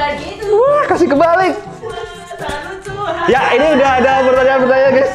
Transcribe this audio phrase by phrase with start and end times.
[0.00, 0.48] Gitu.
[0.48, 1.54] Wah, kasih kebalik.
[3.28, 5.12] Ya, ini udah ada pertanyaan-pertanyaan, guys.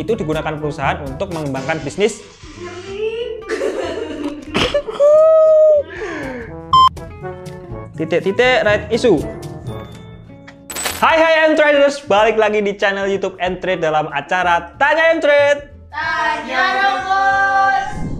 [0.00, 2.24] Itu digunakan perusahaan untuk mengembangkan bisnis
[7.92, 9.20] titik-titik right issue.
[11.02, 15.18] Hai hai M Traders, balik lagi di channel YouTube M Trade dalam acara Tanya M
[15.20, 15.60] Trade.
[15.92, 18.11] Tanya dong, bos.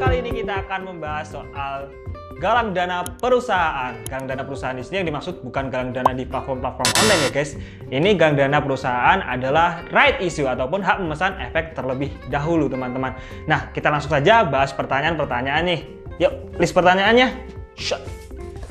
[0.00, 1.92] Kali ini kita akan membahas soal
[2.40, 3.92] galang dana perusahaan.
[4.08, 7.52] Galang dana perusahaan di sini yang dimaksud bukan galang dana di platform-platform online ya guys.
[7.92, 13.12] Ini galang dana perusahaan adalah right issue ataupun hak memesan efek terlebih dahulu teman-teman.
[13.44, 15.80] Nah kita langsung saja bahas pertanyaan-pertanyaan nih.
[16.16, 17.28] Yuk list pertanyaannya.
[17.76, 18.00] Shut.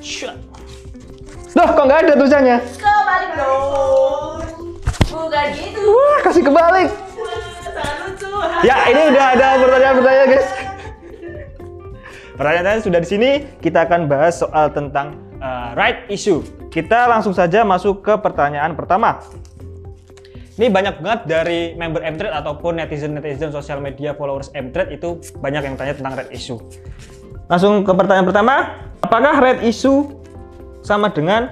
[0.01, 0.33] Shut.
[1.53, 2.57] Loh, kok nggak ada tulisannya?
[2.73, 4.41] Kebalik dong.
[5.13, 5.81] Bukan gitu.
[5.93, 6.89] Wah, kasih kebalik.
[7.69, 8.29] Sangat lucu.
[8.65, 10.58] Ya, ini udah ada pertanyaan-pertanyaan, guys.
[12.39, 13.29] Pertanyaan sudah di sini.
[13.59, 16.39] Kita akan bahas soal tentang uh, right issue.
[16.71, 19.19] Kita langsung saja masuk ke pertanyaan pertama.
[20.55, 25.75] Ini banyak banget dari member Mtrade ataupun netizen-netizen sosial media followers Mtrade itu banyak yang
[25.75, 26.59] tanya tentang red issue.
[27.51, 28.55] Langsung ke pertanyaan pertama,
[29.03, 30.07] apakah red issue
[30.79, 31.51] sama dengan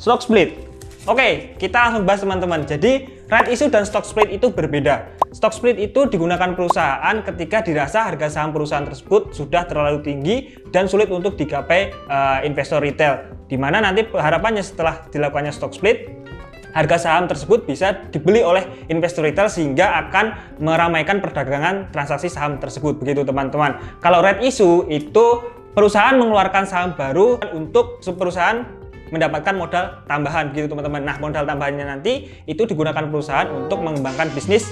[0.00, 0.64] stock split?
[1.04, 2.64] Oke, kita langsung bahas teman-teman.
[2.64, 5.15] Jadi, right issue dan stock split itu berbeda.
[5.36, 10.88] Stock split itu digunakan perusahaan ketika dirasa harga saham perusahaan tersebut sudah terlalu tinggi dan
[10.88, 13.20] sulit untuk digapai uh, investor retail.
[13.44, 16.08] Di mana nanti harapannya setelah dilakukannya stock split,
[16.72, 22.96] harga saham tersebut bisa dibeli oleh investor retail sehingga akan meramaikan perdagangan transaksi saham tersebut.
[22.96, 23.76] Begitu teman-teman.
[24.00, 25.44] Kalau red issue itu
[25.76, 28.64] perusahaan mengeluarkan saham baru untuk perusahaan
[29.10, 31.02] mendapatkan modal tambahan gitu teman-teman.
[31.06, 34.70] Nah, modal tambahannya nanti itu digunakan perusahaan untuk mengembangkan bisnis.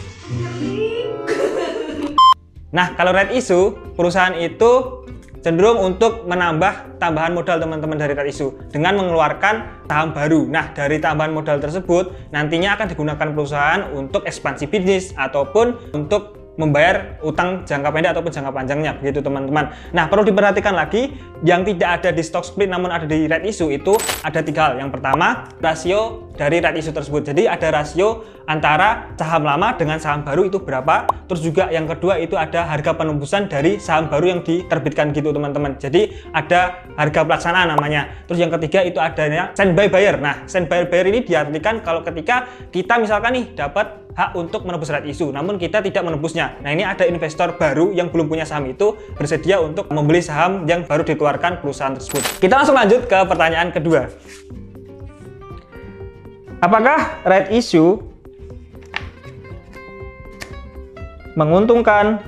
[2.75, 5.05] Nah, kalau red issue, perusahaan itu
[5.45, 10.49] cenderung untuk menambah tambahan modal teman-teman dari red issue dengan mengeluarkan saham baru.
[10.49, 17.19] Nah, dari tambahan modal tersebut nantinya akan digunakan perusahaan untuk ekspansi bisnis ataupun untuk membayar
[17.21, 19.75] utang jangka pendek ataupun jangka panjangnya begitu teman-teman.
[19.91, 23.71] Nah perlu diperhatikan lagi yang tidak ada di stock split namun ada di red issue
[23.71, 24.81] itu ada tiga hal.
[24.81, 27.23] Yang pertama rasio dari red issue tersebut.
[27.27, 31.07] Jadi ada rasio antara saham lama dengan saham baru itu berapa.
[31.31, 35.79] Terus juga yang kedua itu ada harga penembusan dari saham baru yang diterbitkan gitu teman-teman.
[35.79, 38.27] Jadi ada harga pelaksanaan namanya.
[38.27, 40.19] Terus yang ketiga itu adanya standby buyer.
[40.19, 45.03] Nah standby buyer ini diartikan kalau ketika kita misalkan nih dapat hak untuk menebus red
[45.11, 46.55] issue, namun kita tidak menebusnya.
[46.63, 50.87] Nah ini ada investor baru yang belum punya saham itu bersedia untuk membeli saham yang
[50.87, 52.23] baru dikeluarkan perusahaan tersebut.
[52.39, 54.07] Kita langsung lanjut ke pertanyaan kedua.
[56.63, 57.99] Apakah red issue
[61.35, 62.23] menguntungkan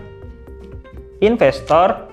[1.23, 2.11] investor?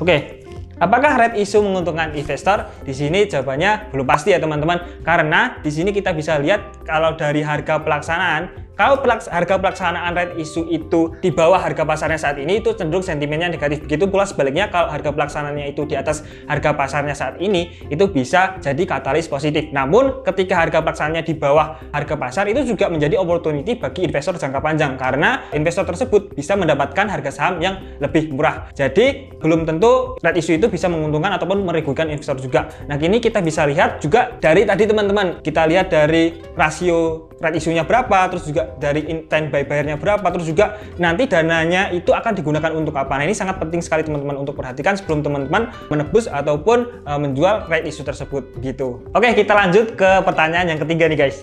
[0.00, 0.40] Oke,
[0.80, 2.64] Apakah red issue menguntungkan investor?
[2.80, 5.04] Di sini jawabannya belum pasti ya teman-teman.
[5.04, 10.30] Karena di sini kita bisa lihat kalau dari harga pelaksanaan kalau pelaks harga pelaksanaan red
[10.40, 13.84] issue itu di bawah harga pasarnya saat ini itu cenderung sentimennya negatif.
[13.84, 18.56] Begitu pula sebaliknya kalau harga pelaksanaannya itu di atas harga pasarnya saat ini itu bisa
[18.56, 19.68] jadi katalis positif.
[19.68, 24.64] Namun ketika harga pelaksanaannya di bawah harga pasar itu juga menjadi opportunity bagi investor jangka
[24.64, 28.72] panjang karena investor tersebut bisa mendapatkan harga saham yang lebih murah.
[28.72, 32.72] Jadi belum tentu red issue itu bisa menguntungkan ataupun merugikan investor juga.
[32.88, 37.88] Nah kini kita bisa lihat juga dari tadi teman-teman kita lihat dari rasio red issue-nya
[37.88, 42.68] berapa, terus juga dari intent buy buyer-nya berapa, terus juga nanti dananya itu akan digunakan
[42.76, 43.16] untuk apa.
[43.16, 47.88] Nah, ini sangat penting sekali teman-teman untuk perhatikan sebelum teman-teman menebus ataupun uh, menjual red
[47.88, 49.00] issue tersebut gitu.
[49.16, 51.40] Oke, kita lanjut ke pertanyaan yang ketiga nih guys.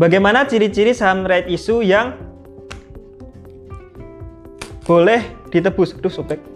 [0.00, 2.16] Bagaimana ciri-ciri saham red issue yang
[4.88, 5.20] boleh
[5.52, 5.94] ditebus?
[6.00, 6.53] Aduh, sobek.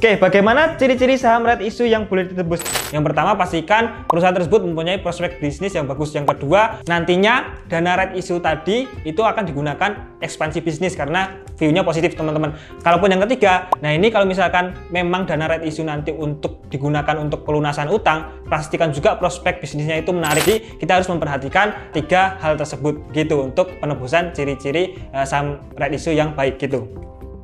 [0.00, 2.64] Oke, bagaimana ciri-ciri saham red issue yang boleh ditebus?
[2.88, 6.16] Yang pertama, pastikan perusahaan tersebut mempunyai prospek bisnis yang bagus.
[6.16, 12.16] Yang kedua, nantinya dana red issue tadi itu akan digunakan ekspansi bisnis karena view-nya positif,
[12.16, 12.56] teman-teman.
[12.80, 17.44] Kalaupun yang ketiga, nah ini kalau misalkan memang dana red issue nanti untuk digunakan untuk
[17.44, 20.48] pelunasan utang, pastikan juga prospek bisnisnya itu menarik.
[20.48, 26.16] Jadi, kita harus memperhatikan tiga hal tersebut gitu untuk penebusan ciri-ciri uh, saham red issue
[26.16, 26.88] yang baik gitu.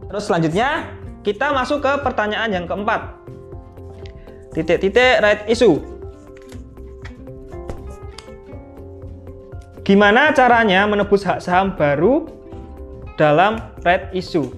[0.09, 0.89] Terus selanjutnya,
[1.27, 3.19] kita masuk ke pertanyaan yang keempat.
[4.55, 5.83] Titik-titik right issue.
[9.83, 12.31] Gimana caranya menebus hak saham baru
[13.19, 14.55] dalam right issue?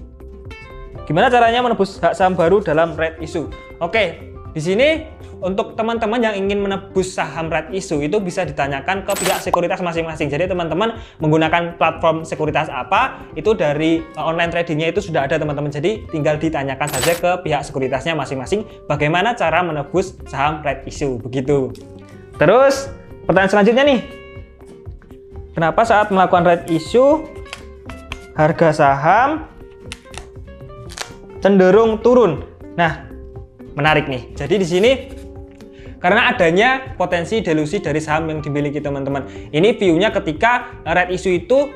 [1.09, 3.49] Gimana caranya menebus hak saham baru dalam right issue?
[3.81, 9.13] Oke, di sini untuk teman-teman yang ingin menebus saham red issue itu bisa ditanyakan ke
[9.23, 10.27] pihak sekuritas masing-masing.
[10.27, 15.71] Jadi teman-teman menggunakan platform sekuritas apa itu dari uh, online tradingnya itu sudah ada teman-teman.
[15.71, 21.71] Jadi tinggal ditanyakan saja ke pihak sekuritasnya masing-masing bagaimana cara menebus saham red issue begitu.
[22.35, 22.91] Terus
[23.23, 23.99] pertanyaan selanjutnya nih,
[25.55, 27.23] kenapa saat melakukan red issue
[28.35, 29.47] harga saham
[31.39, 32.43] cenderung turun?
[32.75, 33.07] Nah,
[33.75, 34.35] menarik nih.
[34.35, 34.91] Jadi di sini
[35.99, 39.27] karena adanya potensi delusi dari saham yang dimiliki teman-teman.
[39.51, 41.69] Ini view-nya ketika red issue itu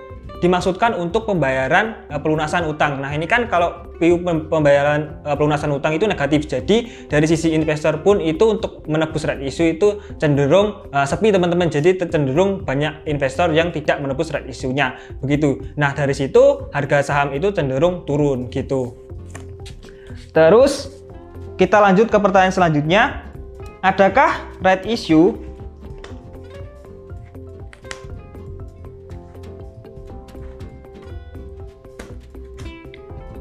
[0.43, 2.99] dimaksudkan untuk pembayaran uh, pelunasan utang.
[2.99, 4.19] Nah, ini kan kalau view
[4.51, 6.51] pembayaran uh, pelunasan utang itu negatif.
[6.51, 11.71] Jadi, dari sisi investor pun itu untuk menebus red issue itu cenderung uh, sepi teman-teman.
[11.71, 14.99] Jadi, cenderung banyak investor yang tidak menebus red issue-nya.
[15.23, 15.63] Begitu.
[15.79, 18.99] Nah, dari situ harga saham itu cenderung turun gitu.
[20.35, 20.91] Terus
[21.55, 23.32] kita lanjut ke pertanyaan selanjutnya.
[23.83, 25.35] Adakah red issue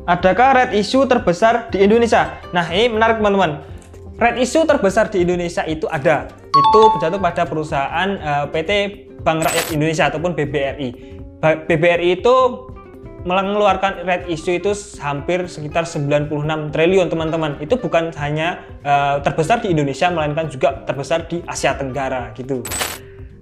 [0.02, 2.42] Adakah red issue terbesar di Indonesia?
[2.50, 3.62] Nah, ini menarik teman-teman.
[4.18, 6.26] Red issue terbesar di Indonesia itu ada.
[6.50, 8.70] Itu jatuh pada perusahaan uh, PT
[9.22, 10.88] Bank Rakyat Indonesia ataupun BBRI.
[11.38, 12.34] BBRI itu
[13.22, 16.30] mengeluarkan red issue itu hampir sekitar 96
[16.74, 17.58] triliun teman-teman.
[17.62, 22.66] Itu bukan hanya uh, terbesar di Indonesia melainkan juga terbesar di Asia Tenggara gitu.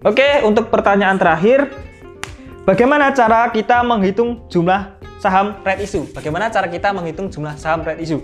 [0.00, 1.69] Oke, untuk pertanyaan terakhir,
[2.65, 6.09] bagaimana cara kita menghitung jumlah saham red issue?
[6.12, 8.21] Bagaimana cara kita menghitung jumlah saham red issue?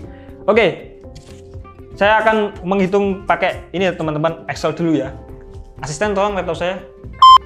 [0.49, 0.97] Oke,
[1.97, 5.13] saya akan menghitung pakai ini ya teman-teman Excel dulu ya.
[5.81, 6.81] Asisten tolong laptop saya.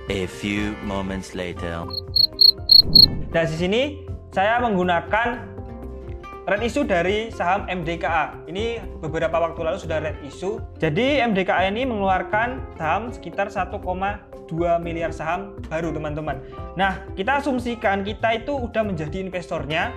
[0.07, 1.83] A few moments later.
[3.31, 3.81] Dan di sini
[4.31, 5.51] saya menggunakan
[6.49, 8.47] red issue dari saham MDKA.
[8.49, 10.57] Ini beberapa waktu lalu sudah red issue.
[10.81, 13.77] Jadi MDKA ini mengeluarkan saham sekitar 1,2
[14.81, 16.41] miliar saham baru teman-teman.
[16.73, 19.93] Nah, kita asumsikan kita itu udah menjadi investornya.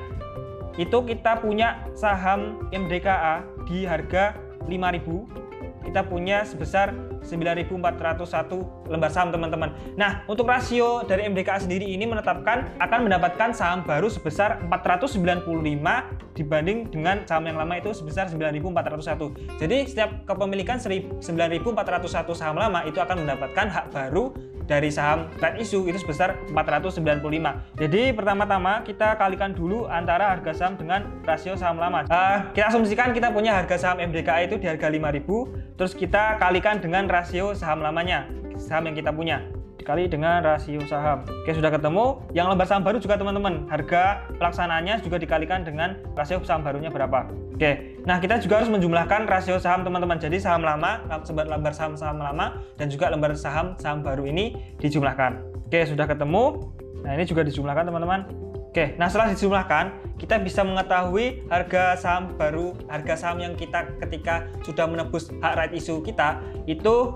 [0.74, 4.34] Itu kita punya saham MDKA di harga
[4.66, 5.44] 5000
[5.84, 9.72] kita punya sebesar 9.401 lembar saham teman-teman.
[9.96, 15.48] Nah, untuk rasio dari MDKA sendiri ini menetapkan akan mendapatkan saham baru sebesar 495
[16.36, 19.58] dibanding dengan saham yang lama itu sebesar 9.401.
[19.58, 21.20] Jadi setiap kepemilikan 9.401
[22.36, 27.80] saham lama itu akan mendapatkan hak baru dari saham red issue itu sebesar 495.
[27.80, 32.04] Jadi pertama-tama kita kalikan dulu antara harga saham dengan rasio saham lama.
[32.08, 36.80] Uh, kita asumsikan kita punya harga saham MDKA itu di harga 5000, terus kita kalikan
[36.80, 39.44] dengan rasio saham lamanya, saham yang kita punya
[39.84, 41.28] dikali dengan rasio saham.
[41.44, 42.24] Oke, sudah ketemu.
[42.32, 43.68] Yang lembar saham baru juga teman-teman.
[43.68, 47.28] Harga pelaksanaannya juga dikalikan dengan rasio saham barunya berapa.
[47.52, 48.00] Oke.
[48.08, 50.16] Nah, kita juga harus menjumlahkan rasio saham teman-teman.
[50.16, 55.44] Jadi saham lama, lembar saham saham lama dan juga lembar saham saham baru ini dijumlahkan.
[55.68, 56.72] Oke, sudah ketemu.
[57.04, 58.24] Nah, ini juga dijumlahkan teman-teman.
[58.74, 64.50] Oke, nah setelah dijumlahkan, kita bisa mengetahui harga saham baru, harga saham yang kita ketika
[64.66, 67.14] sudah menebus hak right issue kita itu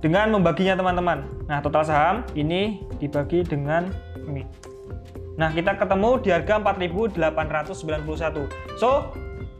[0.00, 1.24] dengan membaginya teman-teman.
[1.46, 3.92] Nah, total saham ini dibagi dengan
[4.24, 4.44] ini.
[5.36, 8.48] Nah, kita ketemu di harga 4.891.
[8.76, 9.12] So,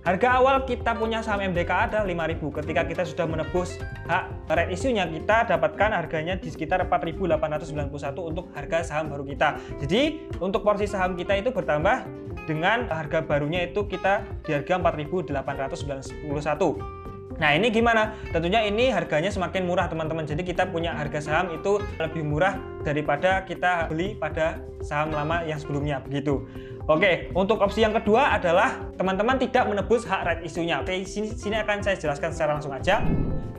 [0.05, 2.53] harga awal kita punya saham MDK ada 5.000.
[2.53, 8.85] Ketika kita sudah menebus hak red issue-nya, kita dapatkan harganya di sekitar 4.891 untuk harga
[8.85, 9.57] saham baru kita.
[9.81, 12.05] Jadi, untuk porsi saham kita itu bertambah
[12.45, 17.00] dengan harga barunya itu kita di harga 4.891.
[17.41, 18.13] Nah ini gimana?
[18.31, 20.29] Tentunya ini harganya semakin murah teman-teman.
[20.29, 25.57] Jadi kita punya harga saham itu lebih murah daripada kita beli pada saham lama yang
[25.57, 26.45] sebelumnya begitu.
[26.85, 30.85] Oke, untuk opsi yang kedua adalah teman-teman tidak menebus hak red issue-nya.
[30.85, 33.01] Oke, sini, sini akan saya jelaskan secara langsung aja.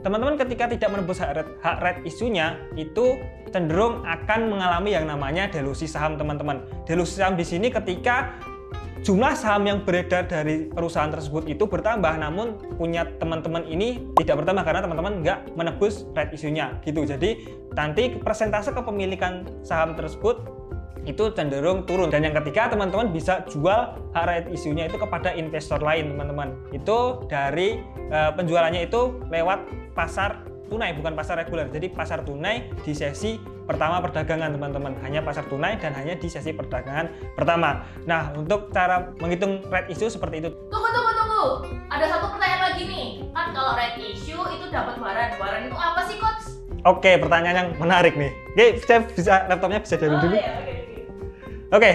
[0.01, 3.21] Teman-teman ketika tidak menebus hak red, hak red issue-nya itu
[3.53, 6.65] cenderung akan mengalami yang namanya delusi saham teman-teman.
[6.89, 8.35] Delusi saham di sini ketika
[9.01, 14.61] jumlah saham yang beredar dari perusahaan tersebut itu bertambah namun punya teman-teman ini tidak bertambah
[14.61, 17.01] karena teman-teman nggak menebus red issue-nya gitu.
[17.01, 20.45] Jadi nanti persentase kepemilikan saham tersebut
[21.09, 22.13] itu cenderung turun.
[22.13, 26.53] Dan yang ketiga teman-teman bisa jual hak red issue-nya itu kepada investor lain teman-teman.
[26.69, 27.81] Itu dari
[28.13, 29.65] e, penjualannya itu lewat
[29.97, 31.67] pasar tunai bukan pasar reguler.
[31.73, 33.41] Jadi pasar tunai di sesi
[33.71, 37.07] pertama perdagangan teman-teman hanya pasar tunai dan hanya di sesi perdagangan
[37.39, 41.43] pertama nah untuk cara menghitung red issue seperti itu Tunggu, tunggu, tunggu.
[41.91, 43.07] Ada satu pertanyaan lagi nih.
[43.35, 45.31] Kan kalau red issue itu dapat barang.
[45.35, 46.45] Barang itu apa sih, Coach?
[46.81, 50.73] oke pertanyaan yang menarik nih oke saya bisa laptopnya bisa dari Oh, dulu iya, oke,
[50.73, 51.01] oke.
[51.71, 51.91] Oke,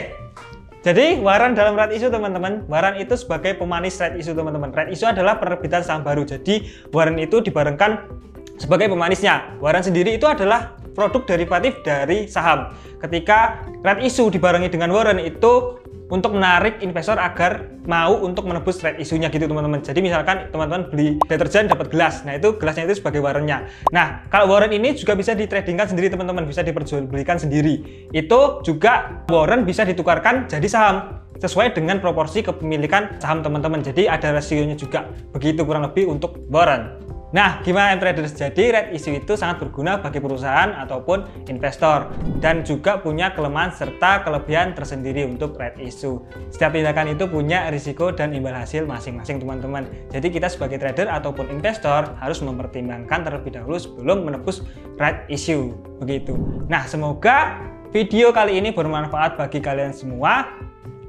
[0.86, 4.70] Jadi Waran dalam red issue teman-teman, Waran itu sebagai pemanis red issue teman-teman.
[4.70, 6.22] Red issue adalah penerbitan saham baru.
[6.22, 6.62] Jadi
[6.94, 8.06] Waran itu dibarengkan
[8.54, 9.58] sebagai pemanisnya.
[9.58, 12.72] Waran sendiri itu adalah produk derivatif dari saham.
[12.96, 15.76] Ketika red issue dibarengi dengan waran itu
[16.06, 19.82] untuk menarik investor agar mau untuk menebus red isunya gitu teman-teman.
[19.82, 23.66] Jadi misalkan teman-teman beli deterjen dapat gelas, nah itu gelasnya itu sebagai warannya.
[23.90, 28.06] Nah kalau warren ini juga bisa ditradingkan sendiri teman-teman, bisa diperjualbelikan sendiri.
[28.14, 33.84] Itu juga warren bisa ditukarkan jadi saham sesuai dengan proporsi kepemilikan saham teman-teman.
[33.84, 35.10] Jadi ada rasionya juga.
[35.34, 37.05] Begitu kurang lebih untuk warren.
[37.34, 38.38] Nah, gimana traders?
[38.38, 42.06] Jadi red issue itu sangat berguna bagi perusahaan ataupun investor
[42.38, 46.22] dan juga punya kelemahan serta kelebihan tersendiri untuk red issue.
[46.54, 49.90] Setiap tindakan itu punya risiko dan imbal hasil masing-masing teman-teman.
[50.14, 54.62] Jadi kita sebagai trader ataupun investor harus mempertimbangkan terlebih dahulu sebelum menebus
[54.94, 55.74] red issue.
[55.98, 56.38] Begitu.
[56.70, 57.58] Nah, semoga
[57.90, 60.46] video kali ini bermanfaat bagi kalian semua.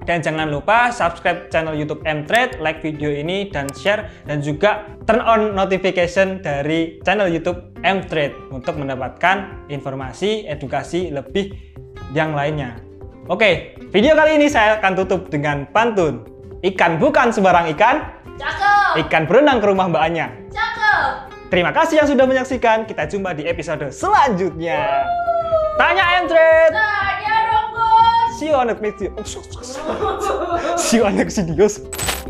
[0.08, 5.20] Dan jangan lupa subscribe channel YouTube Mtrade, like video ini dan share dan juga turn
[5.20, 11.52] on notification dari channel YouTube Mtrade untuk mendapatkan informasi edukasi lebih
[12.16, 12.80] yang lainnya.
[13.28, 16.24] Oke, video kali ini saya akan tutup dengan pantun.
[16.64, 18.08] Ikan bukan sembarang ikan,
[18.40, 19.04] Cakep.
[19.04, 20.32] ikan berenang ke rumah mbaknya.
[20.48, 21.36] Cakep.
[21.52, 22.88] Terima kasih yang sudah menyaksikan.
[22.88, 25.04] Kita jumpa di episode selanjutnya.
[25.76, 26.72] Tanya Mtrade.
[26.72, 27.37] Tanya.
[28.38, 29.24] See you on the next video.
[30.77, 32.27] See you on the next video.